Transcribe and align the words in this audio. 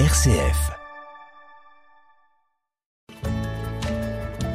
RCF. 0.00 0.72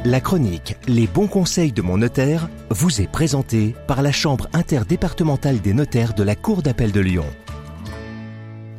La 0.04 0.20
chronique 0.20 0.76
Les 0.86 1.06
bons 1.06 1.28
conseils 1.28 1.72
de 1.72 1.80
mon 1.80 1.96
notaire 1.96 2.50
vous 2.68 3.00
est 3.00 3.10
présentée 3.10 3.74
par 3.86 4.02
la 4.02 4.12
Chambre 4.12 4.48
interdépartementale 4.52 5.62
des 5.62 5.72
notaires 5.72 6.12
de 6.12 6.22
la 6.24 6.34
Cour 6.34 6.60
d'appel 6.60 6.92
de 6.92 7.00
Lyon. 7.00 7.24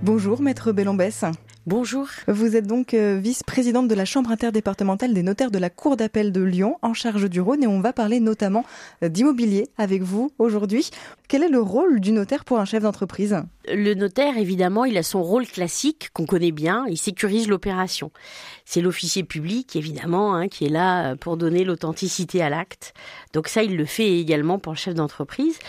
Bonjour 0.04 0.44
Maître 0.44 0.72
Bellambès. 0.72 1.26
Bonjour. 1.68 2.08
Vous 2.28 2.56
êtes 2.56 2.66
donc 2.66 2.96
euh, 2.96 3.20
vice-présidente 3.22 3.88
de 3.88 3.94
la 3.94 4.04
Chambre 4.04 4.32
interdépartementale 4.32 5.14
des 5.14 5.22
notaires 5.22 5.52
de 5.52 5.60
la 5.60 5.70
Cour 5.70 5.96
d'appel 5.96 6.32
de 6.32 6.42
Lyon 6.42 6.80
en 6.82 6.96
charge 6.96 7.30
du 7.30 7.40
Rhône 7.40 7.62
et 7.64 7.68
on 7.68 7.82
va 7.82 7.94
parler 7.94 8.20
notamment 8.20 8.66
euh, 9.04 9.10
d'immobilier 9.10 9.68
avec 9.78 10.02
vous 10.02 10.32
aujourd'hui. 10.40 10.90
Quel 11.28 11.44
est 11.44 11.50
le 11.50 11.62
rôle 11.62 12.00
du 12.00 12.14
notaire 12.14 12.46
pour 12.46 12.60
un 12.60 12.66
chef 12.66 12.82
d'entreprise? 12.82 13.44
Le 13.72 13.94
notaire, 13.94 14.40
évidemment, 14.40 14.86
il 14.86 14.98
a 14.98 15.04
son 15.04 15.22
rôle 15.22 15.46
classique 15.46 16.10
qu'on 16.14 16.26
connaît 16.26 16.52
bien, 16.52 16.86
il 16.90 16.98
sécurise 16.98 17.48
l'opération. 17.48 18.12
C'est 18.66 18.82
l'officier 18.82 19.24
public, 19.24 19.76
évidemment, 19.76 20.34
hein, 20.34 20.48
qui 20.48 20.66
est 20.66 20.70
là 20.70 21.12
euh, 21.12 21.16
pour 21.16 21.38
donner 21.38 21.64
l'authenticité 21.64 22.42
à 22.42 22.50
l'acte. 22.50 22.96
Donc 23.34 23.48
ça, 23.48 23.62
il 23.62 23.78
le 23.78 23.86
fait 23.86 24.18
également 24.18 24.58
pour 24.58 24.74
le 24.74 24.78
chef 24.80 24.96
d'entreprise. 24.96 25.60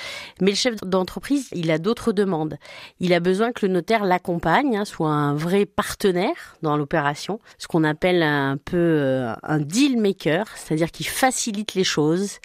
Mais 0.40 0.52
le 0.52 0.56
chef 0.56 0.76
d'entreprise, 0.76 1.48
il 1.52 1.70
a 1.70 1.76
d'autres 1.76 2.12
demandes. 2.12 2.56
Il 2.98 3.12
a 3.12 3.20
besoin 3.20 3.52
que 3.52 3.66
le 3.66 3.72
notaire 3.72 4.04
l'accompagne, 4.06 4.78
hein, 4.78 4.86
soit 4.86 5.10
un 5.10 5.34
vrai 5.34 5.66
partenaire 5.66 5.81
dans 6.62 6.76
l'opération, 6.76 7.40
ce 7.58 7.66
qu'on 7.66 7.84
appelle 7.84 8.22
un 8.22 8.56
peu 8.56 8.76
euh, 8.76 9.34
un 9.42 9.58
deal 9.58 10.00
maker, 10.00 10.46
c'est-à-dire 10.56 10.90
qui 10.90 11.04
facilite 11.04 11.74
les 11.74 11.84
choses, 11.84 12.38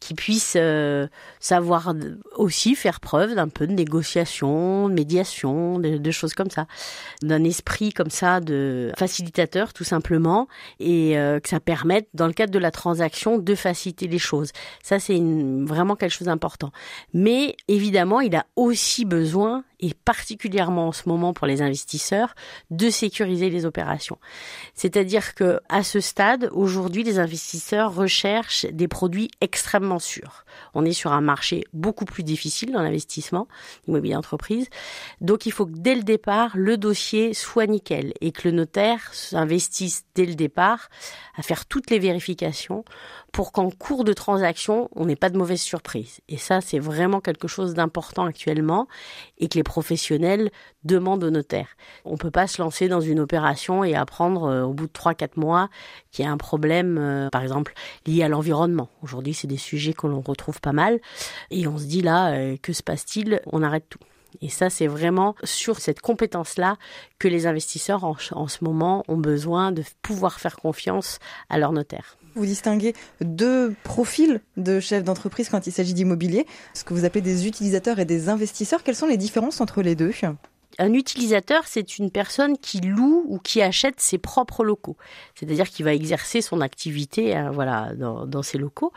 qui 0.00 0.14
puisse 0.14 0.54
euh, 0.56 1.06
savoir 1.40 1.94
aussi 2.34 2.74
faire 2.74 3.00
preuve 3.00 3.34
d'un 3.34 3.48
peu 3.48 3.66
de 3.66 3.72
négociation, 3.72 4.88
de 4.88 4.94
médiation, 4.94 5.78
de, 5.78 6.10
choses 6.10 6.32
comme 6.32 6.50
ça, 6.50 6.66
d'un 7.22 7.44
esprit 7.44 7.92
comme 7.92 8.10
ça 8.10 8.40
de 8.40 8.92
facilitateur 8.98 9.74
tout 9.74 9.84
simplement, 9.84 10.48
et 10.80 11.18
euh, 11.18 11.38
que 11.38 11.50
ça 11.50 11.60
permette 11.60 12.08
dans 12.14 12.26
le 12.26 12.32
cadre 12.32 12.52
de 12.52 12.58
la 12.58 12.70
transaction 12.70 13.38
de 13.38 13.54
faciliter 13.54 14.08
les 14.08 14.18
choses. 14.18 14.52
Ça 14.82 14.98
c'est 14.98 15.20
vraiment 15.20 15.96
quelque 15.96 16.14
chose 16.14 16.28
d'important. 16.28 16.72
Mais 17.12 17.56
évidemment, 17.68 18.20
il 18.20 18.34
a 18.34 18.46
aussi 18.56 19.04
besoin 19.04 19.64
et 19.80 19.94
particulièrement 19.94 20.88
en 20.88 20.92
ce 20.92 21.08
moment 21.08 21.32
pour 21.32 21.46
les 21.46 21.62
investisseurs, 21.62 22.34
de 22.70 22.90
sécuriser 22.90 23.50
les 23.50 23.66
opérations. 23.66 24.18
C'est-à-dire 24.74 25.34
que 25.34 25.60
à 25.68 25.82
ce 25.82 26.00
stade, 26.00 26.48
aujourd'hui, 26.52 27.02
les 27.02 27.18
investisseurs 27.18 27.94
recherchent 27.94 28.66
des 28.66 28.88
produits 28.88 29.30
extrêmement 29.40 29.98
sûrs. 29.98 30.44
On 30.74 30.84
est 30.84 30.92
sur 30.92 31.12
un 31.12 31.20
marché 31.20 31.64
beaucoup 31.72 32.04
plus 32.04 32.22
difficile 32.22 32.72
dans 32.72 32.82
l'investissement 32.82 33.48
immobilier 33.86 34.16
entreprise. 34.16 34.68
Donc 35.20 35.46
il 35.46 35.52
faut 35.52 35.66
que 35.66 35.76
dès 35.76 35.94
le 35.94 36.02
départ, 36.02 36.52
le 36.54 36.76
dossier 36.76 37.34
soit 37.34 37.66
nickel 37.66 38.12
et 38.20 38.32
que 38.32 38.48
le 38.48 38.52
notaire 38.52 39.12
s'investisse 39.12 40.04
dès 40.14 40.26
le 40.26 40.34
départ 40.34 40.88
à 41.36 41.42
faire 41.42 41.66
toutes 41.66 41.90
les 41.90 41.98
vérifications 41.98 42.84
pour 43.32 43.52
qu'en 43.52 43.70
cours 43.70 44.04
de 44.04 44.12
transaction, 44.12 44.88
on 44.94 45.06
n'ait 45.06 45.16
pas 45.16 45.30
de 45.30 45.38
mauvaises 45.38 45.60
surprises. 45.60 46.20
Et 46.28 46.36
ça, 46.36 46.60
c'est 46.60 46.78
vraiment 46.78 47.20
quelque 47.20 47.48
chose 47.48 47.74
d'important 47.74 48.24
actuellement 48.24 48.88
et 49.38 49.48
que 49.48 49.54
les 49.54 49.62
professionnels 49.62 50.50
demandent 50.84 51.24
au 51.24 51.30
notaire. 51.30 51.76
On 52.04 52.12
ne 52.12 52.16
peut 52.16 52.30
pas 52.30 52.46
se 52.46 52.60
lancer 52.60 52.88
dans 52.88 53.00
une 53.00 53.20
opération 53.20 53.84
et 53.84 53.94
apprendre 53.94 54.44
euh, 54.44 54.62
au 54.62 54.72
bout 54.72 54.86
de 54.86 54.92
3-4 54.92 55.30
mois 55.36 55.68
qu'il 56.10 56.24
y 56.24 56.28
a 56.28 56.30
un 56.30 56.38
problème, 56.38 56.98
euh, 56.98 57.28
par 57.30 57.42
exemple, 57.42 57.74
lié 58.06 58.22
à 58.22 58.28
l'environnement. 58.28 58.88
Aujourd'hui, 59.02 59.34
c'est 59.34 59.46
des 59.46 59.56
sujets 59.56 59.92
que 59.92 60.06
l'on 60.06 60.20
retrouve 60.20 60.60
pas 60.60 60.72
mal. 60.72 61.00
Et 61.50 61.66
on 61.66 61.78
se 61.78 61.84
dit 61.84 62.02
là, 62.02 62.32
euh, 62.32 62.56
que 62.60 62.72
se 62.72 62.82
passe-t-il? 62.82 63.40
On 63.46 63.62
arrête 63.62 63.88
tout. 63.88 63.98
Et 64.40 64.48
ça, 64.48 64.70
c'est 64.70 64.86
vraiment 64.86 65.34
sur 65.42 65.78
cette 65.80 66.00
compétence-là 66.00 66.76
que 67.18 67.28
les 67.28 67.46
investisseurs 67.46 68.04
en, 68.04 68.16
en, 68.32 68.48
ce 68.48 68.64
moment 68.64 69.04
ont 69.08 69.16
besoin 69.16 69.72
de 69.72 69.82
pouvoir 70.02 70.38
faire 70.38 70.56
confiance 70.56 71.18
à 71.48 71.58
leur 71.58 71.72
notaire. 71.72 72.16
Vous 72.34 72.46
distinguez 72.46 72.94
deux 73.20 73.74
profils 73.82 74.40
de 74.56 74.80
chefs 74.80 75.04
d'entreprise 75.04 75.48
quand 75.48 75.66
il 75.66 75.72
s'agit 75.72 75.94
d'immobilier, 75.94 76.46
ce 76.74 76.84
que 76.84 76.94
vous 76.94 77.04
appelez 77.04 77.22
des 77.22 77.46
utilisateurs 77.46 77.98
et 77.98 78.04
des 78.04 78.28
investisseurs. 78.28 78.82
Quelles 78.82 78.96
sont 78.96 79.06
les 79.06 79.16
différences 79.16 79.60
entre 79.60 79.82
les 79.82 79.94
deux? 79.94 80.12
Un 80.78 80.92
utilisateur, 80.94 81.64
c'est 81.66 81.98
une 81.98 82.10
personne 82.10 82.56
qui 82.56 82.80
loue 82.80 83.24
ou 83.28 83.38
qui 83.38 83.60
achète 83.60 84.00
ses 84.00 84.18
propres 84.18 84.64
locaux. 84.64 84.96
C'est-à-dire 85.34 85.68
qu'il 85.68 85.84
va 85.84 85.92
exercer 85.92 86.40
son 86.40 86.60
activité 86.60 87.36
euh, 87.36 87.50
voilà, 87.50 87.92
dans, 87.94 88.42
ses 88.42 88.56
locaux. 88.56 88.92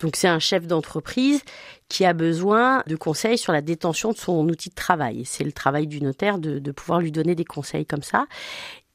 Donc 0.00 0.16
c'est 0.16 0.28
un 0.28 0.38
chef 0.38 0.66
d'entreprise 0.66 1.42
qui 1.88 2.04
a 2.04 2.12
besoin 2.12 2.82
de 2.86 2.96
conseils 2.96 3.38
sur 3.38 3.52
la 3.52 3.62
détention 3.62 4.12
de 4.12 4.18
son 4.18 4.46
outil 4.48 4.68
de 4.68 4.74
travail. 4.74 5.24
C'est 5.24 5.44
le 5.44 5.52
travail 5.52 5.86
du 5.86 6.00
notaire 6.00 6.38
de 6.38 6.72
pouvoir 6.72 7.00
lui 7.00 7.10
donner 7.10 7.34
des 7.34 7.44
conseils 7.44 7.86
comme 7.86 8.02
ça. 8.02 8.26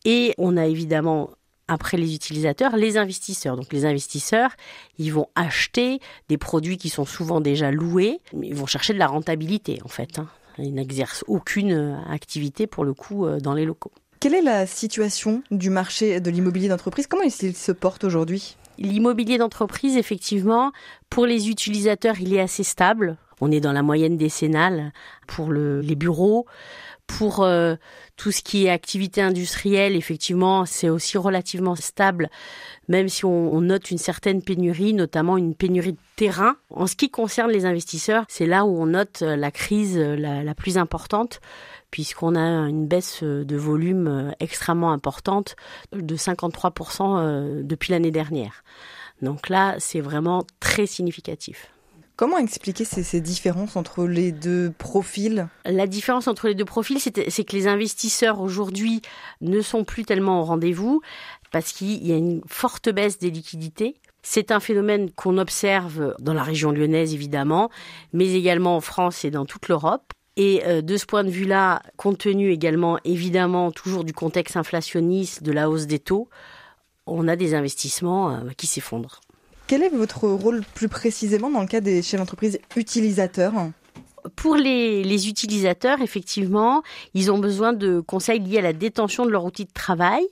Et 0.06 0.34
on 0.38 0.56
a 0.56 0.66
évidemment 0.66 1.32
après 1.70 1.98
les 1.98 2.14
utilisateurs, 2.14 2.76
les 2.76 2.98
investisseurs. 2.98 3.56
Donc 3.56 3.72
les 3.72 3.86
investisseurs, 3.86 4.52
ils 4.98 5.14
vont 5.14 5.28
acheter 5.36 6.00
des 6.28 6.38
produits 6.38 6.78
qui 6.78 6.90
sont 6.90 7.06
souvent 7.06 7.40
déjà 7.40 7.72
loués, 7.72 8.20
ils 8.34 8.56
vont 8.56 8.66
chercher 8.66 8.94
de 8.94 9.00
la 9.00 9.08
rentabilité 9.08 9.80
en 9.86 9.88
fait. 9.88 10.20
Hein. 10.20 10.28
Ils 10.58 10.74
n'exercent 10.74 11.24
aucune 11.28 11.72
euh, 11.72 11.96
activité 12.10 12.68
pour 12.68 12.84
le 12.84 12.94
coup 12.94 13.26
euh, 13.26 13.40
dans 13.40 13.54
les 13.54 13.64
locaux. 13.64 13.92
Quelle 14.20 14.34
est 14.34 14.42
la 14.42 14.68
situation 14.68 15.44
du 15.50 15.70
marché 15.70 16.20
de 16.20 16.30
l'immobilier 16.30 16.68
d'entreprise? 16.68 17.08
Comment 17.08 17.24
il 17.24 17.32
se 17.32 17.72
porte 17.72 18.04
aujourd'hui? 18.04 18.58
L'immobilier 18.78 19.38
d'entreprise, 19.38 19.96
effectivement, 19.96 20.74
pour 21.10 21.26
les 21.26 21.50
utilisateurs, 21.50 22.20
il 22.20 22.34
est 22.34 22.42
assez 22.42 22.64
stable. 22.64 23.18
On 23.42 23.52
est 23.52 23.60
dans 23.60 23.74
la 23.74 23.84
moyenne 23.84 24.18
décennale 24.18 24.92
pour 25.28 25.52
les 25.52 25.96
bureaux. 25.96 26.46
Pour 27.08 27.44
euh, 27.44 27.76
tout 28.18 28.32
ce 28.32 28.44
qui 28.44 28.66
est 28.66 28.70
activité 28.70 29.20
industrielle, 29.22 29.96
effectivement, 29.96 30.66
c'est 30.66 30.90
aussi 30.90 31.18
relativement 31.18 31.76
stable, 31.76 32.30
même 32.88 33.10
si 33.10 33.26
on, 33.26 33.62
note 33.62 33.90
une 33.90 33.98
certaine 33.98 34.44
pénurie, 34.44 34.94
notamment 34.94 35.36
une 35.36 35.56
pénurie 35.56 35.94
de 35.94 36.00
terrain. 36.16 36.56
En 36.70 36.86
ce 36.86 36.96
qui 36.96 37.10
concerne 37.10 37.50
les 37.50 37.66
investisseurs, 37.66 38.26
c'est 38.30 38.46
là 38.46 38.64
où 38.64 38.80
on 38.80 38.86
note 38.86 39.22
la 39.22 39.50
crise 39.50 39.98
la, 39.98 40.44
la 40.44 40.54
plus 40.54 40.78
importante, 40.78 41.42
puisqu'on 41.92 42.36
a 42.36 42.42
une 42.42 42.88
baisse 42.88 43.24
de 43.24 43.58
volume 43.58 44.08
euh, 44.08 44.32
extrêmement 44.40 44.92
importante 44.92 45.56
de 45.92 46.16
53% 46.16 47.18
euh, 47.18 47.62
depuis 47.64 47.92
l'année 47.92 48.12
dernière. 48.12 48.64
Donc 49.22 49.50
là, 49.50 49.76
c'est 49.80 50.00
vraiment 50.00 50.46
très 50.60 50.86
significatif. 50.86 51.72
Comment 52.20 52.38
expliquer 52.38 52.84
ces, 52.84 53.22
différences 53.22 53.78
entre 53.78 54.04
les 54.04 54.34
deux 54.34 54.74
profils? 54.78 55.48
La 55.64 55.88
différence 55.88 56.28
entre 56.28 56.50
les 56.50 56.54
deux 56.54 56.66
profils, 56.66 57.00
c'est 57.00 57.14
que 57.46 57.56
les 57.56 57.66
investisseurs 57.66 58.42
aujourd'hui 58.42 59.02
ne 59.40 59.62
sont 59.62 59.86
plus 59.86 60.04
tellement 60.04 60.42
au 60.42 60.44
rendez-vous 60.44 61.00
parce 61.54 61.72
qu'il 61.72 62.06
y 62.06 62.12
a 62.12 62.18
une 62.18 62.42
forte 62.46 62.90
baisse 62.90 63.20
des 63.20 63.32
liquidités. 63.32 63.96
C'est 64.22 64.52
un 64.52 64.60
phénomène 64.60 65.12
qu'on 65.12 65.38
observe 65.38 66.14
dans 66.20 66.34
la 66.34 66.44
région 66.44 66.74
lyonnaise 66.74 67.14
évidemment, 67.14 67.70
mais 68.12 68.34
également 68.34 68.76
en 68.76 68.82
France 68.82 69.24
et 69.24 69.32
dans 69.32 69.46
toute 69.46 69.70
l'Europe. 69.70 70.12
Et 70.36 70.64
euh, 70.66 70.82
de 70.82 70.98
ce 70.98 71.06
point 71.06 71.24
de 71.24 71.30
vue-là, 71.30 71.82
compte 71.96 72.18
tenu 72.18 72.52
également 72.52 73.00
évidemment 73.06 73.72
toujours 73.72 74.04
du 74.04 74.12
contexte 74.12 74.58
inflationniste, 74.58 75.42
de 75.42 75.54
la 75.54 75.70
hausse 75.70 75.88
des 75.88 76.00
taux, 76.00 76.28
on 77.06 77.30
a 77.30 77.38
des 77.38 77.54
investissements 77.54 78.32
euh, 78.32 78.50
qui 78.58 78.68
s'effondrent. 78.68 79.22
Quel 79.70 79.84
est 79.84 79.90
votre 79.90 80.28
rôle 80.28 80.64
plus 80.74 80.90
précisément 80.90 81.52
dans 81.52 81.62
le 81.62 81.68
cas 81.68 81.80
des 81.80 82.02
chefs 82.02 82.20
d'entreprise 82.20 82.58
utilisateurs 82.76 83.54
pour 84.36 84.56
les, 84.56 85.30
utilisateurs, 85.30 86.02
effectivement, 86.02 86.82
ils 87.14 87.32
ont 87.32 87.38
besoin 87.38 87.72
de 87.72 88.00
conseils 88.00 88.40
liés 88.40 88.58
à 88.58 88.62
la 88.62 88.74
détention 88.74 89.26
de 89.26 89.30
leur 89.30 89.46
outil 89.46 89.66
de 89.66 89.72
travail. 89.72 90.28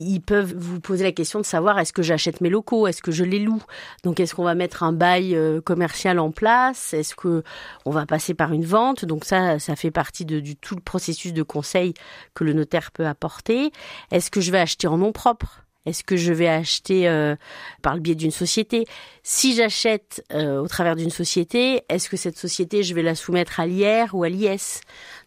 Ils 0.00 0.20
peuvent 0.20 0.52
vous 0.54 0.80
poser 0.80 1.04
la 1.04 1.12
question 1.12 1.38
de 1.38 1.44
savoir 1.44 1.78
est-ce 1.78 1.92
que 1.92 2.02
j'achète 2.02 2.40
mes 2.40 2.50
locaux, 2.50 2.88
est-ce 2.88 3.02
que 3.02 3.12
je 3.12 3.22
les 3.22 3.38
loue? 3.38 3.62
Donc, 4.02 4.18
est-ce 4.18 4.34
qu'on 4.34 4.44
va 4.44 4.56
mettre 4.56 4.82
un 4.82 4.92
bail 4.92 5.34
euh, 5.36 5.60
commercial 5.60 6.18
en 6.18 6.32
place, 6.32 6.92
est-ce 6.92 7.14
que 7.14 7.44
on 7.86 7.90
va 7.90 8.04
passer 8.04 8.34
par 8.34 8.52
une 8.52 8.66
vente? 8.66 9.04
Donc 9.04 9.24
ça, 9.24 9.60
ça 9.60 9.76
fait 9.76 9.92
partie 9.92 10.24
de, 10.24 10.40
du 10.40 10.56
tout 10.56 10.74
le 10.74 10.82
processus 10.82 11.32
de 11.32 11.42
conseil 11.44 11.94
que 12.34 12.42
le 12.42 12.52
notaire 12.52 12.90
peut 12.90 13.06
apporter. 13.06 13.70
Est-ce 14.10 14.30
que 14.30 14.40
je 14.40 14.50
vais 14.50 14.58
acheter 14.58 14.88
en 14.88 14.98
nom 14.98 15.12
propre? 15.12 15.62
Est-ce 15.84 16.04
que 16.04 16.16
je 16.16 16.32
vais 16.32 16.48
acheter 16.48 17.08
euh, 17.08 17.34
par 17.82 17.94
le 17.94 18.00
biais 18.00 18.14
d'une 18.14 18.30
société? 18.30 18.86
Si 19.22 19.54
j'achète 19.54 20.24
euh, 20.32 20.60
au 20.60 20.68
travers 20.68 20.96
d'une 20.96 21.10
société, 21.10 21.82
est-ce 21.88 22.08
que 22.08 22.16
cette 22.16 22.38
société, 22.38 22.82
je 22.82 22.94
vais 22.94 23.02
la 23.02 23.14
soumettre 23.14 23.58
à 23.58 23.66
l'IR 23.66 24.14
ou 24.14 24.22
à 24.22 24.28
l'IS 24.28 24.80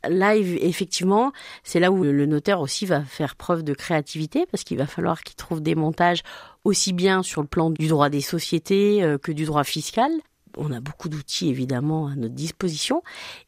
Là, 0.08 0.36
effectivement, 0.36 1.32
c'est 1.64 1.80
là 1.80 1.92
où 1.92 2.04
le 2.04 2.26
notaire 2.26 2.62
aussi 2.62 2.86
va 2.86 3.02
faire 3.02 3.36
preuve 3.36 3.64
de 3.64 3.74
créativité 3.74 4.46
parce 4.52 4.64
qu'il 4.64 4.78
va 4.78 4.86
falloir 4.88 5.24
qu'il 5.24 5.36
trouve 5.36 5.62
des 5.62 5.76
montages 5.76 6.22
aussi 6.64 6.94
bien 6.94 7.24
sur 7.24 7.42
le 7.42 7.48
plan 7.48 7.70
du 7.70 7.88
droit 7.88 8.10
des 8.10 8.22
sociétés 8.22 9.04
euh, 9.04 9.18
que 9.18 9.32
du 9.32 9.46
droit 9.46 9.64
fiscal 9.64 10.12
on 10.58 10.72
a 10.72 10.80
beaucoup 10.80 11.10
d'outils 11.10 11.50
évidemment 11.50 12.08
à 12.08 12.16
notre 12.16 12.34
disposition. 12.34 13.04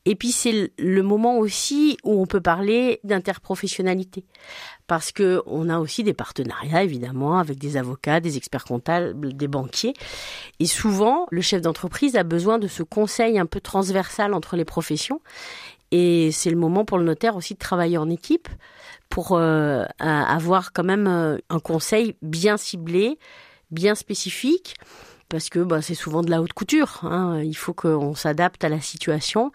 Et 0.05 0.15
puis 0.15 0.31
c'est 0.31 0.71
le 0.77 1.03
moment 1.03 1.37
aussi 1.37 1.97
où 2.03 2.21
on 2.21 2.25
peut 2.25 2.41
parler 2.41 2.99
d'interprofessionnalité, 3.03 4.25
parce 4.87 5.11
que 5.11 5.41
on 5.45 5.69
a 5.69 5.79
aussi 5.79 6.03
des 6.03 6.13
partenariats 6.13 6.83
évidemment 6.83 7.39
avec 7.39 7.57
des 7.57 7.77
avocats, 7.77 8.19
des 8.19 8.37
experts 8.37 8.65
comptables, 8.65 9.35
des 9.35 9.47
banquiers. 9.47 9.93
Et 10.59 10.65
souvent, 10.65 11.27
le 11.31 11.41
chef 11.41 11.61
d'entreprise 11.61 12.15
a 12.15 12.23
besoin 12.23 12.59
de 12.59 12.67
ce 12.67 12.83
conseil 12.83 13.39
un 13.39 13.45
peu 13.45 13.61
transversal 13.61 14.33
entre 14.33 14.55
les 14.55 14.65
professions. 14.65 15.21
Et 15.91 16.31
c'est 16.31 16.49
le 16.49 16.57
moment 16.57 16.83
pour 16.83 16.97
le 16.97 17.05
notaire 17.05 17.35
aussi 17.37 17.53
de 17.53 17.59
travailler 17.59 17.97
en 17.97 18.09
équipe 18.09 18.49
pour 19.09 19.33
euh, 19.33 19.85
avoir 19.99 20.73
quand 20.73 20.83
même 20.83 21.07
euh, 21.07 21.37
un 21.49 21.59
conseil 21.59 22.15
bien 22.21 22.57
ciblé, 22.57 23.17
bien 23.71 23.95
spécifique 23.95 24.75
parce 25.29 25.49
que 25.49 25.59
bah, 25.59 25.81
c'est 25.81 25.95
souvent 25.95 26.21
de 26.21 26.29
la 26.29 26.41
haute 26.41 26.53
couture. 26.53 26.99
Hein. 27.03 27.41
Il 27.43 27.55
faut 27.55 27.73
qu'on 27.73 28.15
s'adapte 28.15 28.63
à 28.63 28.69
la 28.69 28.81
situation 28.81 29.51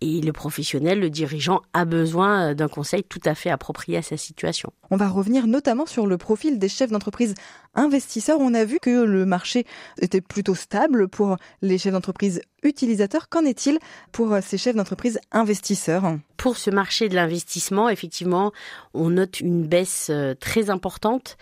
et 0.00 0.20
le 0.20 0.32
professionnel, 0.32 1.00
le 1.00 1.08
dirigeant, 1.08 1.62
a 1.72 1.84
besoin 1.84 2.50
euh, 2.50 2.54
d'un 2.54 2.68
conseil 2.68 3.04
tout 3.04 3.20
à 3.24 3.34
fait 3.34 3.50
approprié 3.50 3.98
à 3.98 4.02
sa 4.02 4.16
situation. 4.16 4.72
On 4.90 4.96
va 4.96 5.08
revenir 5.08 5.46
notamment 5.46 5.86
sur 5.86 6.06
le 6.06 6.18
profil 6.18 6.58
des 6.58 6.68
chefs 6.68 6.90
d'entreprise 6.90 7.34
investisseurs. 7.74 8.38
On 8.40 8.54
a 8.54 8.64
vu 8.64 8.78
que 8.80 9.04
le 9.04 9.24
marché 9.24 9.64
était 10.00 10.20
plutôt 10.20 10.54
stable 10.54 11.08
pour 11.08 11.36
les 11.62 11.78
chefs 11.78 11.92
d'entreprise 11.92 12.42
utilisateurs. 12.62 13.28
Qu'en 13.28 13.44
est-il 13.44 13.78
pour 14.12 14.36
ces 14.42 14.58
chefs 14.58 14.76
d'entreprise 14.76 15.18
investisseurs? 15.32 16.18
Pour 16.36 16.56
ce 16.56 16.70
marché 16.70 17.08
de 17.08 17.14
l'investissement, 17.14 17.88
effectivement, 17.88 18.52
on 18.92 19.10
note 19.10 19.40
une 19.40 19.66
baisse 19.66 20.08
euh, 20.10 20.34
très 20.34 20.70
importante. 20.70 21.36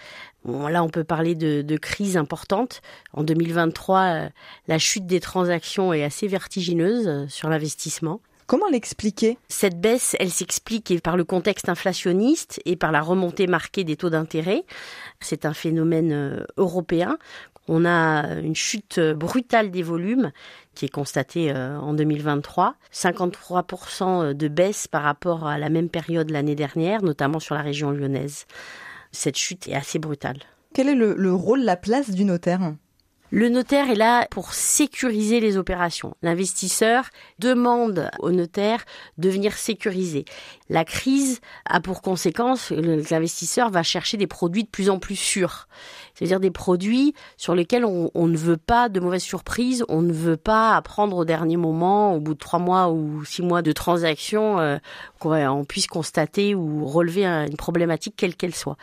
là, 0.45 0.85
on 0.85 0.89
peut 0.89 1.05
parler 1.05 1.35
de, 1.35 1.63
de 1.63 1.77
crise 1.77 2.17
importante. 2.17 2.83
En 3.13 3.25
2023, 3.25 4.01
euh, 4.01 4.29
la 4.69 4.79
chute 4.79 5.07
des 5.07 5.21
transactions 5.21 5.93
est 5.93 6.05
assez 6.05 6.29
vertigineuse 6.29 7.29
sur 7.29 7.49
l'investissement. 7.49 8.21
Comment 8.53 8.69
l'expliquer? 8.69 9.39
Cette 9.49 9.81
baisse, 9.81 10.15
elle 10.21 10.31
s'explique 10.31 11.01
par 11.03 11.17
le 11.17 11.25
contexte 11.25 11.71
inflationniste 11.71 12.61
et 12.67 12.77
par 12.77 12.93
la 12.93 13.01
remontée 13.01 13.47
marquée 13.47 13.83
des 13.83 13.97
taux 13.97 14.11
d'intérêt. 14.11 14.65
C'est 15.21 15.47
un 15.47 15.55
phénomène 15.55 16.13
euh, 16.13 16.45
européen. 16.59 17.17
On 17.67 17.87
a 17.87 18.35
une 18.43 18.55
chute 18.55 19.01
brutale 19.01 19.71
des 19.71 19.83
volumes 19.83 20.33
qui 20.75 20.85
est 20.85 20.91
constatée 20.91 21.51
euh, 21.51 21.79
en 21.79 21.95
2023. 21.95 22.75
53% 22.93 24.35
de 24.35 24.49
baisse 24.49 24.87
par 24.87 25.05
rapport 25.05 25.47
à 25.47 25.57
la 25.57 25.71
même 25.71 25.89
période 25.89 26.29
l'année 26.29 26.55
dernière, 26.55 27.03
notamment 27.03 27.41
sur 27.41 27.55
la 27.55 27.63
région 27.63 27.91
lyonnaise. 27.91 28.45
Cette 29.13 29.39
chute 29.39 29.67
est 29.67 29.75
assez 29.75 29.99
brutale. 29.99 30.41
Quel 30.75 30.91
est 30.91 30.95
le, 30.95 31.15
le 31.17 31.33
rôle, 31.33 31.63
la 31.63 31.79
place 31.79 32.11
du 32.11 32.27
notaire? 32.27 32.75
Le 33.33 33.49
notaire 33.49 33.91
est 33.91 33.95
là 33.95 34.27
pour 34.31 34.53
sécuriser 34.53 35.41
les 35.41 35.57
opérations. 35.57 36.15
L'investisseur 36.21 37.07
demande 37.39 38.11
au 38.19 38.31
notaire 38.31 38.85
de 39.17 39.31
venir 39.31 39.55
sécuriser. 39.55 40.27
La 40.69 40.85
crise 40.85 41.41
a 41.65 41.81
pour 41.81 42.03
conséquence 42.03 42.69
que 42.69 42.75
l'investisseur 42.75 43.71
va 43.71 43.83
chercher 43.83 44.19
des 44.19 44.27
produits 44.27 44.65
de 44.65 44.69
plus 44.69 44.91
en 44.91 44.99
plus 44.99 45.17
sûrs. 45.17 45.67
C'est-à-dire 46.23 46.39
des 46.39 46.53
produits 46.53 47.15
sur 47.37 47.57
lesquels 47.57 47.85
on, 47.85 48.29
ne 48.29 48.37
veut 48.37 48.57
pas 48.57 48.89
de 48.89 49.01
mauvaises 49.01 49.25
surprises, 49.25 49.85
on 49.89 50.03
ne 50.03 50.13
veut 50.13 50.37
pas 50.37 50.77
apprendre 50.77 51.17
au 51.17 51.25
dernier 51.25 51.57
moment, 51.57 52.15
au 52.15 52.21
bout 52.21 52.35
de 52.35 52.39
trois 52.39 52.61
mois 52.61 52.91
ou 52.91 53.25
six 53.25 53.43
mois 53.43 53.61
de 53.61 53.73
transaction, 53.73 54.61
euh, 54.61 54.79
qu'on 55.19 55.65
puisse 55.65 55.89
constater 55.89 56.55
ou 56.55 56.87
relever 56.87 57.27
une 57.27 57.57
problématique 57.57 58.15
quelle 58.17 58.37
qu'elle 58.37 58.55
soit. 58.55 58.77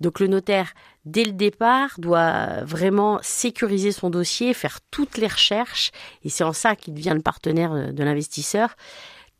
Donc 0.00 0.20
le 0.20 0.28
notaire, 0.28 0.74
dès 1.04 1.24
le 1.24 1.32
départ, 1.32 1.96
doit 1.98 2.62
vraiment 2.62 3.18
sécuriser 3.20 3.90
son 3.90 4.08
dossier, 4.08 4.54
faire 4.54 4.78
toutes 4.92 5.18
les 5.18 5.26
recherches, 5.26 5.90
et 6.22 6.28
c'est 6.28 6.44
en 6.44 6.52
ça 6.52 6.76
qu'il 6.76 6.94
devient 6.94 7.14
le 7.16 7.22
partenaire 7.22 7.92
de 7.92 8.04
l'investisseur, 8.04 8.76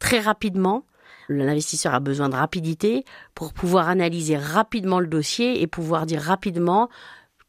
très 0.00 0.19
rapidement. 0.19 0.84
L'investisseur 1.28 1.94
a 1.94 2.00
besoin 2.00 2.28
de 2.28 2.34
rapidité 2.34 3.04
pour 3.37 3.52
pouvoir 3.52 3.88
analyser 3.88 4.37
rapidement 4.37 4.98
le 4.98 5.06
dossier 5.06 5.62
et 5.62 5.69
pouvoir 5.69 6.06
dire 6.06 6.22
rapidement 6.22 6.88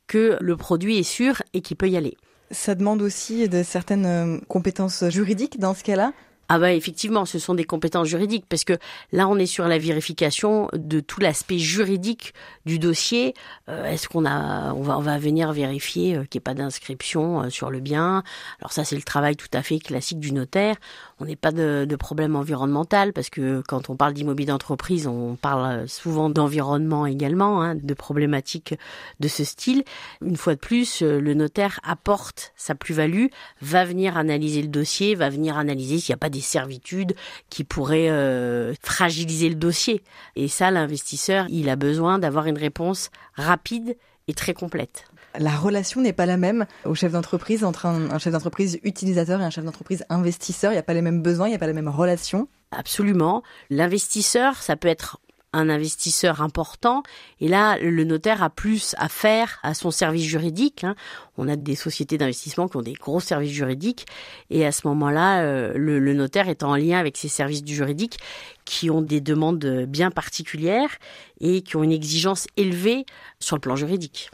que 0.08 0.38
le 0.40 0.58
produit 0.58 0.98
est 0.98 1.04
sûr 1.04 1.42
et 1.54 1.62
qu'il 1.62 1.78
peut 1.78 1.90
y 1.90 1.98
aller. 1.98 2.18
Ça 2.52 2.76
demande 2.76 3.02
aussi 3.02 3.50
de 3.50 3.62
certaines 3.62 4.06
euh, 4.06 4.40
compétences 4.48 5.04
juridiques 5.10 5.60
dans 5.60 5.74
ce 5.74 5.84
cas-là? 5.84 6.14
Ah 6.50 6.60
bah 6.60 6.72
effectivement, 6.72 7.26
ce 7.26 7.40
sont 7.40 7.56
des 7.56 7.66
compétences 7.66 8.08
juridiques 8.08 8.46
parce 8.48 8.64
que 8.64 8.78
là 9.12 9.28
on 9.28 9.38
est 9.38 9.46
sur 9.46 9.68
la 9.68 9.78
vérification 9.78 10.70
de 10.72 11.02
tout 11.02 11.20
l'aspect 11.20 11.58
juridique 11.58 12.34
du 12.66 12.80
dossier. 12.80 13.34
Euh, 13.68 13.84
est-ce 13.84 14.08
qu'on 14.08 14.26
a, 14.26 14.72
on 14.74 14.82
va, 14.82 14.98
on 14.98 15.02
va 15.02 15.18
venir 15.18 15.52
vérifier 15.52 16.16
euh, 16.16 16.24
qu'il 16.24 16.40
n'y 16.40 16.44
ait 16.44 16.48
pas 16.48 16.54
d'inscription 16.54 17.50
sur 17.50 17.70
le 17.70 17.82
bien? 17.82 18.24
Alors 18.62 18.72
ça 18.72 18.86
c'est 18.86 18.96
le 18.96 19.02
travail 19.02 19.36
tout 19.36 19.50
à 19.52 19.62
fait 19.62 19.80
classique 19.80 20.22
du 20.22 20.32
notaire. 20.32 20.78
On 21.20 21.26
n'est 21.26 21.36
pas 21.36 21.52
de, 21.52 21.86
de, 21.86 21.96
problème 21.96 22.36
environnemental 22.36 23.12
parce 23.12 23.30
que 23.30 23.62
quand 23.68 23.90
on 23.90 23.96
parle 23.96 24.14
d'immobilier 24.14 24.48
d'entreprise, 24.48 25.08
on 25.08 25.36
parle 25.36 25.88
souvent 25.90 26.30
d'environnement 26.30 27.06
également, 27.06 27.62
hein, 27.62 27.76
de 27.76 27.94
problématiques 27.94 28.76
de 29.20 29.28
ce 29.28 29.44
style. 29.44 29.84
Une 30.22 30.38
fois 30.38 30.54
de 30.56 30.60
plus, 30.60 31.02
le 31.02 31.34
notaire 31.34 31.80
apporte 31.84 32.54
sa 32.56 32.76
plus-value, 32.76 33.28
va 33.62 33.86
venir 33.86 34.18
analyser 34.18 34.62
le 34.62 34.68
dossier, 34.68 35.16
va 35.16 35.30
venir 35.30 35.58
analyser 35.58 36.00
s'il 36.00 36.14
n'y 36.14 36.18
a 36.18 36.20
pas 36.20 36.30
des 36.30 36.42
servitudes 36.42 37.16
qui 37.50 37.64
pourraient 37.64 38.10
euh, 38.10 38.74
fragiliser 38.82 39.50
le 39.50 39.56
dossier. 39.56 40.04
Et 40.36 40.48
ça, 40.48 40.72
l'investisseur, 40.72 41.46
il 41.50 41.70
a 41.70 41.76
besoin 41.76 42.20
d'avoir 42.20 42.48
une 42.48 42.58
réponse 42.58 43.10
rapide 43.36 43.98
et 44.28 44.34
très 44.34 44.54
complète. 44.54 45.06
La 45.38 45.56
relation 45.56 46.02
n'est 46.02 46.14
pas 46.14 46.26
la 46.26 46.38
même 46.38 46.66
au 46.86 46.96
chef 46.96 47.12
d'entreprise 47.12 47.64
entre 47.64 47.86
un, 47.86 48.18
chef 48.18 48.34
d'entreprise 48.34 48.80
utilisateur 48.84 49.40
et 49.40 49.44
un 49.44 49.50
chef 49.50 49.64
d'entreprise 49.64 50.04
investisseur. 50.10 50.72
Il 50.72 50.76
n'y 50.76 50.80
a 50.80 50.84
pas 50.84 50.94
les 50.94 51.02
mêmes 51.02 51.22
besoins, 51.22 51.48
il 51.48 51.52
n'y 51.52 51.56
a 51.56 51.60
pas 51.60 51.68
la 51.68 51.74
même 51.74 51.90
relation. 51.90 52.48
Absolument. 52.72 53.44
L'investisseur, 53.70 54.56
ça 54.56 54.76
peut 54.76 54.88
être 54.88 55.20
un 55.54 55.70
investisseur 55.70 56.42
important. 56.42 57.04
Et 57.40 57.48
là, 57.48 57.78
le 57.80 58.04
notaire 58.04 58.44
a 58.44 58.50
plus 58.50 58.96
à 58.98 59.10
faire 59.10 59.60
à 59.64 59.74
son 59.74 59.92
service 59.92 60.26
juridique. 60.26 60.84
Hein. 60.84 60.96
On 61.38 61.48
a 61.48 61.56
des 61.56 61.76
sociétés 61.76 62.18
d'investissement 62.18 62.68
qui 62.68 62.78
ont 62.78 62.82
des 62.82 62.94
gros 62.94 63.20
services 63.20 63.54
juridiques. 63.54 64.06
Et 64.50 64.66
à 64.66 64.72
ce 64.72 64.88
moment-là, 64.88 65.42
euh, 65.42 65.74
le, 65.76 66.14
notaire 66.14 66.50
est 66.50 66.64
en 66.64 66.76
lien 66.76 67.00
avec 67.00 67.16
ces 67.16 67.30
services 67.30 67.64
du 67.64 67.76
juridique 67.76 68.18
qui 68.66 68.90
ont 68.90 69.02
des 69.02 69.22
demandes 69.22 69.86
bien 69.88 70.12
particulières 70.12 70.98
et 71.40 71.62
qui 71.62 71.76
ont 71.76 71.84
une 71.84 71.92
exigence 71.92 72.48
élevée 72.58 73.06
sur 73.40 73.56
le 73.56 73.62
plan 73.62 73.76
juridique. 73.76 74.30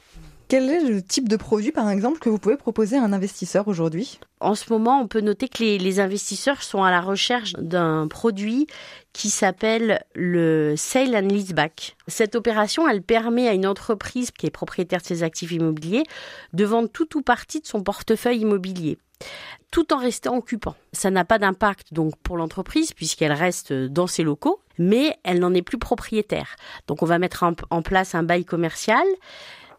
Quel 0.54 0.70
est 0.70 0.88
le 0.88 1.02
type 1.02 1.28
de 1.28 1.36
produit, 1.36 1.72
par 1.72 1.90
exemple, 1.90 2.20
que 2.20 2.30
vous 2.30 2.38
pouvez 2.38 2.58
proposer 2.58 2.96
à 2.96 3.02
un 3.02 3.12
investisseur 3.12 3.68
aujourd'hui? 3.68 4.20
En 4.40 4.54
ce 4.54 4.72
moment, 4.72 5.02
on 5.02 5.08
peut 5.08 5.22
noter 5.22 5.50
que 5.50 5.64
les, 5.64 6.00
investisseurs 6.00 6.62
sont 6.62 6.84
à 6.84 6.92
la 6.92 7.02
recherche 7.02 7.54
d'un 7.54 8.08
produit 8.08 8.68
qui 9.14 9.32
s'appelle 9.32 10.06
le 10.14 10.76
Sale 10.78 11.16
and 11.16 11.30
Leaseback. 11.30 11.96
Cette 12.08 12.36
opération, 12.36 12.88
elle 12.88 13.02
permet 13.02 13.48
à 13.48 13.54
une 13.54 13.66
entreprise 13.66 14.30
qui 14.30 14.46
est 14.46 14.52
propriétaire 14.52 15.02
de 15.02 15.08
ses 15.08 15.24
actifs 15.24 15.52
immobiliers 15.52 16.04
de 16.54 16.66
vendre 16.66 16.88
tout 16.88 17.18
ou 17.18 17.24
partie 17.24 17.60
de 17.60 17.66
son 17.66 17.82
portefeuille 17.82 18.42
immobilier 18.42 19.00
tout 19.72 19.92
en 19.92 19.98
restant 19.98 20.36
occupant. 20.36 20.76
Ça 20.92 21.10
n'a 21.10 21.26
pas 21.26 21.40
d'impact 21.40 21.94
donc 21.94 22.16
pour 22.18 22.38
l'entreprise 22.38 22.94
puisqu'elle 22.94 23.32
reste 23.32 23.74
dans 23.74 24.06
ses 24.06 24.22
locaux, 24.22 24.60
mais 24.78 25.18
elle 25.24 25.40
n'en 25.40 25.54
est 25.54 25.64
plus 25.64 25.80
propriétaire. 25.80 26.58
Donc 26.88 27.02
on 27.02 27.08
va 27.08 27.18
mettre 27.18 27.44
en 27.44 27.82
place 27.82 28.14
un 28.14 28.22
bail 28.22 28.46
commercial 28.46 29.06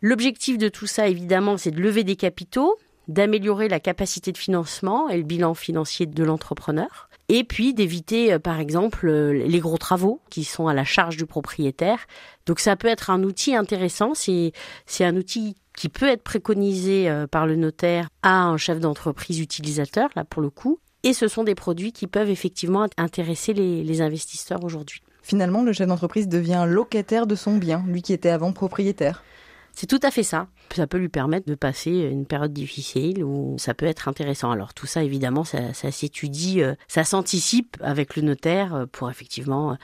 L'objectif 0.07 0.59
de 0.59 0.69
tout 0.69 0.87
ça, 0.87 1.09
évidemment, 1.09 1.57
c'est 1.57 1.71
de 1.71 1.81
lever 1.81 2.05
des 2.05 2.15
capitaux, 2.15 2.77
d'améliorer 3.09 3.69
la 3.71 3.81
capacité 3.81 4.33
de 4.33 4.37
financement 4.37 5.09
et 5.09 5.17
le 5.17 5.23
bilan 5.23 5.55
financier 5.55 6.05
de 6.05 6.23
l'entrepreneur, 6.23 7.09
et 7.31 7.43
puis 7.43 7.73
d'éviter, 7.73 8.35
euh, 8.35 8.39
par 8.39 8.61
exemple, 8.61 9.09
euh, 9.09 9.33
les 9.33 9.61
gros 9.61 9.79
travaux 9.79 10.21
qui 10.29 10.45
sont 10.45 10.69
à 10.69 10.75
la 10.75 10.85
charge 10.85 11.17
du 11.17 11.25
propriétaire. 11.25 12.01
Donc 12.45 12.61
ça 12.61 12.77
peut 12.77 12.89
être 12.89 13.09
un 13.09 13.23
outil 13.23 13.55
intéressant, 13.55 14.13
c'est 14.15 14.53
un 15.01 15.17
outil 15.17 15.57
qui 15.75 15.89
peut 15.89 16.11
être 16.11 16.23
préconisé 16.23 17.09
euh, 17.09 17.27
par 17.27 17.47
le 17.47 17.57
notaire 17.57 18.09
à 18.23 18.43
un 18.43 18.59
chef 18.59 18.81
d'entreprise 18.81 19.41
utilisateur, 19.41 20.11
là 20.17 20.25
pour 20.25 20.43
le 20.43 20.51
coup, 20.51 20.81
et 21.03 21.15
ce 21.15 21.29
sont 21.29 21.45
des 21.45 21.55
produits 21.55 21.93
qui 21.93 22.09
peuvent 22.09 22.29
effectivement 22.29 22.87
intéresser 22.99 23.55
les, 23.55 23.83
les 23.83 24.03
investisseurs 24.03 24.65
aujourd'hui. 24.65 25.01
Finalement, 25.23 25.63
le 25.63 25.73
chef 25.73 25.89
d'entreprise 25.89 26.29
devient 26.29 26.67
locataire 26.69 27.27
de 27.27 27.37
son 27.37 27.57
bien, 27.57 27.83
lui 27.89 28.03
qui 28.03 28.13
était 28.13 28.29
avant 28.29 28.53
propriétaire. 28.53 29.25
C'est 29.75 29.87
tout 29.87 30.01
à 30.03 30.11
fait 30.11 30.23
ça. 30.23 30.47
Ça 30.75 30.87
peut 30.87 30.99
lui 30.99 31.09
permettre 31.09 31.49
de 31.49 31.55
passer 31.55 31.91
une 31.91 32.27
période 32.27 32.53
difficile 32.53 33.25
ou 33.25 33.57
ça 33.59 33.75
peut 33.75 33.87
être 33.87 34.09
intéressant. 34.09 34.51
Alors 34.51 34.73
tout 34.73 34.87
ça, 34.87 35.03
évidemment, 35.03 35.45
ça, 35.45 35.73
s'étudie, 35.73 36.63
euh, 36.63 36.75
ça 36.89 37.05
s'anticipe 37.05 37.77
avec 37.81 38.17
le 38.17 38.23
notaire 38.23 38.75
euh, 38.75 38.87
pour 38.87 39.11
effectivement 39.11 39.73
euh, 39.73 39.75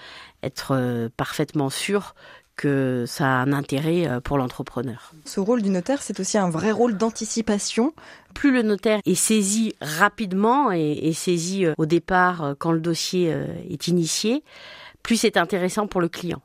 être 0.43 1.11
parfaitement 1.17 1.71
sûr 1.71 2.15
que 2.57 3.05
ça 3.07 3.27
a 3.27 3.43
un 3.43 3.53
intérêt 3.53 4.21
pour 4.23 4.37
l'entrepreneur. 4.37 5.13
Ce 5.25 5.41
rôle 5.41 5.63
du 5.63 5.71
notaire, 5.71 6.03
c'est 6.03 6.21
aussi 6.21 6.37
un 6.39 6.51
vrai 6.51 6.73
rôle 6.73 6.97
d'anticipation. 6.97 7.95
Plus 8.35 8.53
le 8.53 8.63
notaire 8.63 9.01
est 9.07 9.15
saisi 9.15 9.75
rapidement 9.81 10.71
et, 10.71 10.93
et 11.03 11.13
saisi 11.15 11.67
au 11.79 11.87
départ 11.87 12.55
quand 12.59 12.73
le 12.73 12.81
dossier 12.81 13.35
est 13.71 13.89
initié, 13.89 14.45
plus 15.03 15.17
c'est 15.17 15.39
intéressant 15.39 15.87
pour 15.87 16.03
le 16.03 16.09
client. 16.09 16.43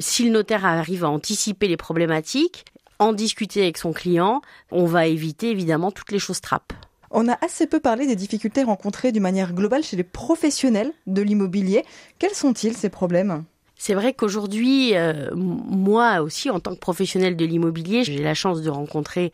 Si 0.00 0.24
le 0.24 0.30
notaire 0.30 0.64
arrive 0.64 1.04
à 1.04 1.10
anticiper 1.10 1.66
les 1.66 1.76
problématiques, 1.76 2.64
en 2.98 3.12
discuter 3.12 3.62
avec 3.62 3.78
son 3.78 3.92
client, 3.92 4.42
on 4.70 4.86
va 4.86 5.06
éviter 5.06 5.50
évidemment 5.50 5.90
toutes 5.90 6.12
les 6.12 6.18
choses 6.18 6.40
trappes. 6.40 6.72
On 7.10 7.28
a 7.28 7.38
assez 7.42 7.66
peu 7.66 7.80
parlé 7.80 8.06
des 8.06 8.16
difficultés 8.16 8.62
rencontrées 8.62 9.12
d'une 9.12 9.22
manière 9.22 9.54
globale 9.54 9.82
chez 9.82 9.96
les 9.96 10.04
professionnels 10.04 10.92
de 11.06 11.22
l'immobilier. 11.22 11.84
Quels 12.18 12.34
sont-ils 12.34 12.76
ces 12.76 12.90
problèmes? 12.90 13.44
C'est 13.80 13.94
vrai 13.94 14.12
qu'aujourd'hui, 14.12 14.96
euh, 14.96 15.30
moi 15.34 16.20
aussi, 16.20 16.50
en 16.50 16.58
tant 16.58 16.74
que 16.74 16.80
professionnel 16.80 17.36
de 17.36 17.44
l'immobilier, 17.44 18.02
j'ai 18.02 18.18
la 18.18 18.34
chance 18.34 18.60
de 18.60 18.68
rencontrer 18.68 19.32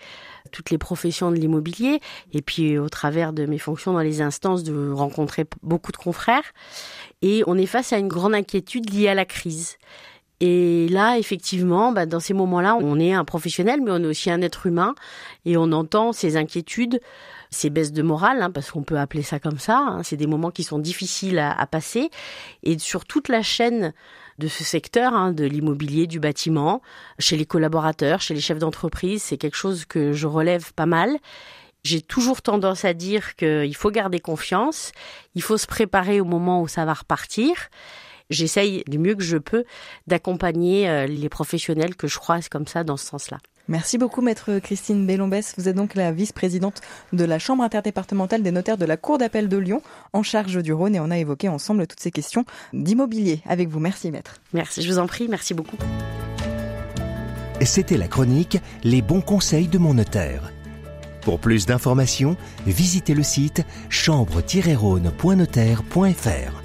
toutes 0.53 0.69
les 0.69 0.77
professions 0.77 1.31
de 1.31 1.37
l'immobilier 1.37 2.01
et 2.35 2.43
puis 2.43 2.77
au 2.77 2.91
travers 2.91 3.33
de 3.33 3.47
mes 3.47 3.59
fonctions 3.59 3.95
dans 3.95 4.01
les 4.01 4.21
instances 4.21 4.63
de 4.63 4.91
rencontrer 4.93 5.47
beaucoup 5.63 5.93
de 5.93 5.97
confrères. 5.97 6.53
Et 7.23 7.43
on 7.47 7.57
est 7.57 7.65
face 7.67 7.95
à 7.95 7.99
une 7.99 8.07
grande 8.07 8.35
inquiétude 8.35 8.93
liée 8.93 9.09
à 9.09 9.15
la 9.15 9.25
crise. 9.25 9.79
Et 10.47 10.89
là, 10.91 11.17
effectivement, 11.17 11.91
bah, 11.91 12.05
dans 12.05 12.21
ces 12.21 12.35
moments-là, 12.35 12.77
on 12.79 13.01
est 13.01 13.15
un 13.15 13.25
professionnel, 13.25 13.81
mais 13.83 13.91
on 13.91 14.03
est 14.03 14.07
aussi 14.07 14.31
un 14.31 14.43
être 14.43 14.67
humain, 14.67 14.95
et 15.47 15.57
on 15.57 15.73
entend 15.73 16.13
ces 16.13 16.37
inquiétudes, 16.37 17.01
ces 17.49 17.71
baisses 17.71 17.93
de 17.93 18.03
morale, 18.03 18.43
hein, 18.43 18.51
parce 18.51 18.71
qu'on 18.71 18.83
peut 18.83 18.99
appeler 18.99 19.23
ça 19.23 19.39
comme 19.39 19.59
ça. 19.59 19.79
Hein. 19.79 20.03
c'est 20.03 20.19
des 20.19 20.27
moments 20.27 20.51
qui 20.51 20.63
sont 20.63 20.79
difficiles 20.79 21.39
à, 21.39 21.67
passer, 21.67 22.11
et 22.63 22.79
sur 22.79 23.07
toute 23.07 23.31
la 23.31 23.41
chaîne 23.41 23.95
de 24.39 24.47
ce 24.47 24.65
secteur, 24.65 25.15
hein, 25.15 25.33
de 25.33 25.47
l'immobilier, 25.47 26.07
du 26.07 26.21
bâtiment, 26.21 26.83
chez 27.19 27.39
les 27.39 27.47
collaborateurs, 27.47 28.21
chez 28.21 28.35
les 28.35 28.43
chefs 28.43 28.59
d'entreprise, 28.59 29.23
c'est 29.23 29.39
quelque 29.39 29.57
chose 29.57 29.87
que 29.87 30.13
je 30.13 30.27
relève 30.27 30.75
pas 30.75 30.85
mal. 30.85 31.17
J'ai 31.85 32.03
toujours 32.03 32.43
tendance 32.43 32.85
à 32.85 32.93
dire 32.93 33.35
qu'il 33.37 33.77
faut 33.77 33.91
garder 33.91 34.21
confiance, 34.21 34.93
il 35.35 35.41
faut 35.41 35.57
se 35.57 35.67
préparer 35.67 36.21
au 36.21 36.27
moment 36.27 36.61
où 36.61 36.69
ça 36.69 36.85
va 36.85 36.93
repartir 36.93 37.55
j'essaye 38.31 38.83
du 38.87 38.99
mieux 38.99 39.15
que 39.15 39.23
je 39.23 39.37
peux 39.37 39.65
d'accompagner 40.07 40.89
euh, 40.89 41.07
les 41.07 41.29
professionnels 41.29 41.95
que 41.95 42.07
je 42.07 42.19
croise 42.19 42.49
comme 42.49 42.67
ça 42.67 42.85
dans 42.85 42.97
ce 42.97 43.07
sens-là. 43.07 43.39
Merci 43.67 43.97
beaucoup, 43.97 44.21
maître 44.21 44.59
Christine 44.59 45.07
Bellombès. 45.07 45.55
Vous 45.57 45.69
êtes 45.69 45.77
donc 45.77 45.95
la 45.95 46.13
vice-présidente 46.13 46.83
de 47.15 47.25
la 47.25 47.39
Chambre 47.39 47.65
interdépartementale 47.65 48.43
des 48.43 48.51
notaires 48.51 48.77
de 48.77 48.85
la 48.85 48.99
Cour 48.99 49.17
d'appel 49.17 49.49
de 49.49 49.57
Lyon, 49.57 49.81
en 50.13 50.23
charge 50.23 50.63
du 50.63 50.75
Rhône, 50.75 50.95
et 50.95 51.01
on 51.01 51.11
a 51.11 51.17
évoqué 51.17 51.49
ensemble 51.49 51.87
toutes 51.87 52.01
ces 52.01 52.11
questions 52.11 52.45
d'immobilier 52.75 53.41
avec 53.47 53.69
vous. 53.69 53.81
Merci, 53.81 54.11
maître. 54.11 54.35
Merci, 54.53 54.83
je 54.83 54.93
vous 54.93 54.99
en 54.99 55.07
prie, 55.07 55.29
merci 55.29 55.55
beaucoup. 55.55 55.79
C'était 57.63 57.97
la 57.97 58.09
chronique 58.09 58.59
Les 58.83 59.01
bons 59.01 59.23
conseils 59.23 59.69
de 59.69 59.79
mon 59.79 59.95
notaire. 59.95 60.53
Pour 61.23 61.41
plus 61.41 61.65
d'informations, 61.65 62.37
visitez 62.67 63.15
le 63.15 63.23
site 63.23 63.63
chambre-rhône.notaire.fr. 63.89 66.64